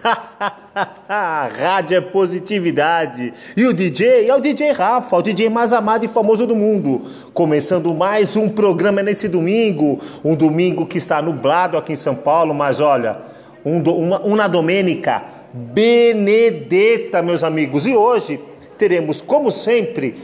[1.08, 3.32] Rádio é positividade.
[3.56, 7.02] E o DJ é o DJ Rafa, o DJ mais amado e famoso do mundo.
[7.32, 10.00] Começando mais um programa nesse domingo.
[10.24, 13.18] Um domingo que está nublado aqui em São Paulo, mas olha,
[13.64, 15.22] um, uma, uma Domênica
[15.52, 17.86] Benedetta, meus amigos.
[17.86, 18.40] E hoje
[18.78, 20.16] teremos, como sempre,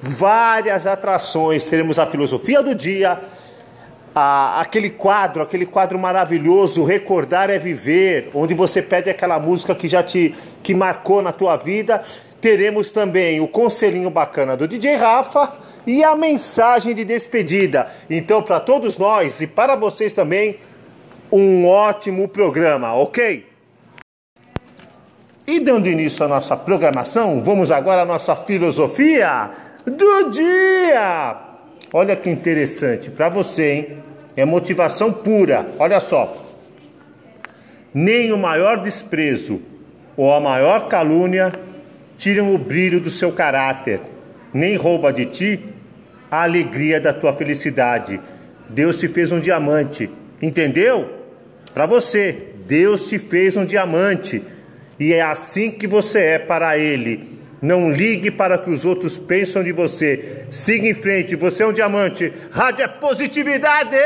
[0.00, 1.68] várias atrações.
[1.68, 3.20] Teremos a filosofia do dia
[4.18, 9.86] a, aquele quadro, aquele quadro maravilhoso, Recordar é Viver, onde você pede aquela música que
[9.86, 12.02] já te que marcou na tua vida.
[12.40, 15.52] Teremos também o conselhinho bacana do DJ Rafa
[15.86, 17.90] e a mensagem de despedida.
[18.10, 20.58] Então, para todos nós e para vocês também,
[21.30, 23.46] um ótimo programa, ok?
[25.46, 29.50] E dando início à nossa programação, vamos agora à nossa filosofia
[29.86, 31.47] do dia.
[31.92, 33.98] Olha que interessante para você, hein?
[34.36, 35.66] É motivação pura.
[35.78, 36.46] Olha só.
[37.94, 39.60] Nem o maior desprezo
[40.16, 41.50] ou a maior calúnia
[42.18, 44.00] tiram o brilho do seu caráter,
[44.52, 45.60] nem rouba de ti
[46.30, 48.20] a alegria da tua felicidade.
[48.68, 50.10] Deus te fez um diamante,
[50.42, 51.08] entendeu?
[51.72, 54.42] Para você, Deus te fez um diamante
[55.00, 57.37] e é assim que você é para Ele.
[57.60, 60.46] Não ligue para o que os outros pensam de você.
[60.50, 62.32] Siga em frente, você é um diamante.
[62.52, 63.96] Rádio é positividade!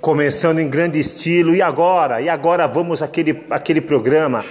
[0.00, 1.54] Começando em grande estilo.
[1.54, 2.20] E agora?
[2.20, 4.44] E agora vamos aquele aquele programa,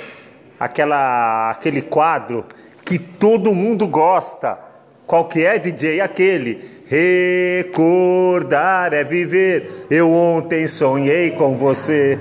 [0.59, 2.44] aquela aquele quadro
[2.83, 4.58] que todo mundo gosta.
[5.06, 6.02] Qual que é, DJ?
[6.02, 6.76] Aquele.
[6.88, 7.73] Recordar
[8.94, 9.86] é viver.
[9.89, 12.17] Eu ontem sonhei com você.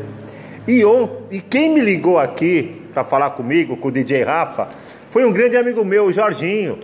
[0.69, 1.09] E, on...
[1.31, 4.69] e quem me ligou aqui para falar comigo, com o DJ Rafa,
[5.11, 6.79] foi um grande amigo meu, o Jorginho.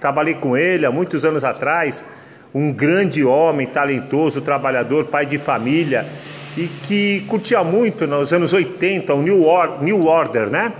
[0.00, 2.04] Trabalhei com ele há muitos anos atrás.
[2.52, 6.06] Um grande homem, talentoso, trabalhador, pai de família
[6.56, 10.72] e que curtia muito nos anos 80 o New, Or New Order, né?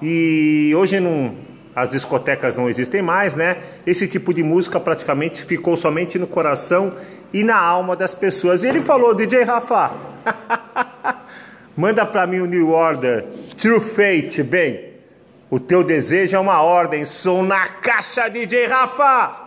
[0.00, 1.34] E hoje não,
[1.74, 3.56] as discotecas não existem mais, né?
[3.86, 6.92] Esse tipo de música praticamente ficou somente no coração
[7.32, 8.64] e na alma das pessoas.
[8.64, 9.92] E ele falou, DJ Rafa,
[11.76, 13.24] Manda para mim o New Order.
[13.58, 14.92] True Fate, bem.
[15.50, 17.04] O teu desejo é uma ordem.
[17.04, 19.41] Sou na caixa, DJ Rafa.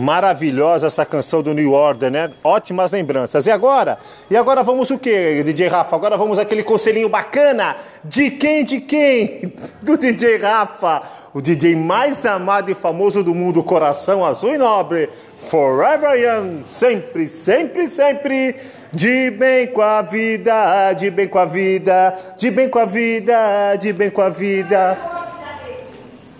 [0.00, 2.30] Maravilhosa essa canção do New Order, né?
[2.42, 3.46] Ótimas lembranças.
[3.46, 3.98] E agora?
[4.30, 5.94] E agora vamos o que, DJ Rafa?
[5.94, 7.76] Agora vamos aquele conselhinho bacana.
[8.02, 8.64] De quem?
[8.64, 9.52] De quem?
[9.84, 11.02] Do DJ Rafa.
[11.34, 15.10] O DJ mais amado e famoso do mundo, coração azul e nobre.
[15.38, 16.62] Forever Young.
[16.64, 18.56] Sempre, sempre, sempre.
[18.90, 23.76] De bem com a vida, de bem com a vida, de bem com a vida,
[23.78, 24.96] de bem com a vida.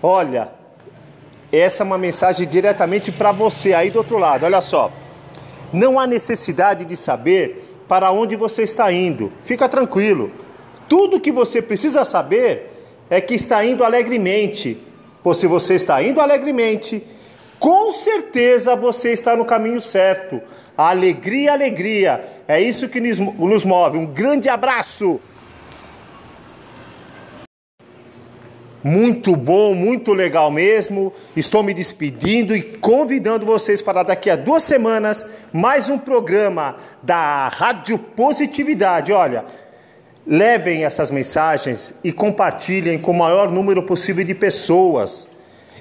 [0.01, 0.60] Olha,
[1.51, 4.45] essa é uma mensagem diretamente para você aí do outro lado.
[4.45, 4.91] Olha só.
[5.73, 9.31] Não há necessidade de saber para onde você está indo.
[9.43, 10.31] Fica tranquilo.
[10.87, 12.71] Tudo que você precisa saber
[13.09, 14.77] é que está indo alegremente.
[15.23, 17.03] Pois se você está indo alegremente,
[17.59, 20.41] com certeza você está no caminho certo.
[20.77, 22.25] Alegria, alegria.
[22.47, 23.97] É isso que nos move.
[23.97, 25.19] Um grande abraço.
[28.83, 31.13] Muito bom, muito legal mesmo.
[31.35, 35.23] Estou me despedindo e convidando vocês para daqui a duas semanas
[35.53, 39.13] mais um programa da Rádio Positividade.
[39.13, 39.45] Olha,
[40.25, 45.27] levem essas mensagens e compartilhem com o maior número possível de pessoas.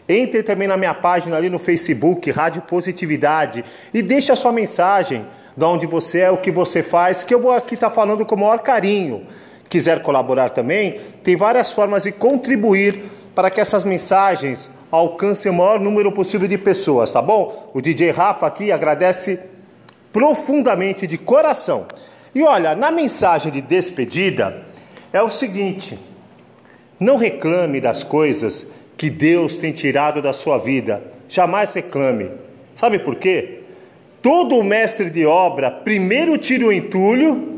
[0.07, 3.65] Entre também na minha página ali no Facebook, Rádio Positividade,
[3.95, 5.27] e deixe a sua mensagem
[5.57, 8.35] de onde você é, o que você faz, que eu vou aqui estar falando com
[8.35, 9.27] o maior carinho
[9.71, 15.79] quiser colaborar também, tem várias formas de contribuir para que essas mensagens alcancem o maior
[15.79, 17.71] número possível de pessoas, tá bom?
[17.73, 19.41] O DJ Rafa aqui agradece
[20.13, 21.87] profundamente de coração.
[22.35, 24.65] E olha, na mensagem de despedida
[25.13, 25.97] é o seguinte:
[26.99, 31.01] não reclame das coisas que Deus tem tirado da sua vida.
[31.29, 32.29] Jamais reclame.
[32.75, 33.61] Sabe por quê?
[34.21, 37.50] Todo mestre de obra primeiro tira o entulho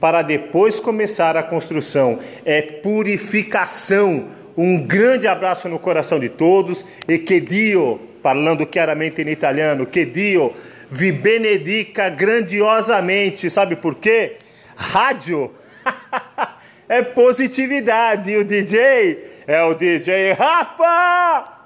[0.00, 2.18] para depois começar a construção.
[2.44, 4.28] É purificação.
[4.56, 10.04] Um grande abraço no coração de todos e que Dio, falando chiaramente em italiano, que
[10.04, 10.54] Dio
[10.90, 13.48] vi benedica grandiosamente.
[13.50, 14.36] Sabe por quê?
[14.76, 15.52] Rádio
[16.88, 18.30] é positividade.
[18.30, 21.59] E o DJ é o DJ Rafa!